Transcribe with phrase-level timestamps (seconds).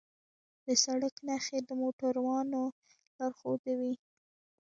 [0.65, 2.63] د سړک نښې د موټروانو
[3.17, 3.93] لارښودوي.